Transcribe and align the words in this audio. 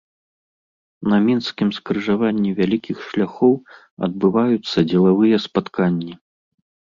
На 1.11 1.17
мінскім 1.25 1.69
скрыжаванні 1.77 2.53
вялікіх 2.59 2.97
шляхоў 3.09 3.53
адбываюцца 4.09 4.77
дзелавыя 4.89 5.37
спатканні. 5.45 6.13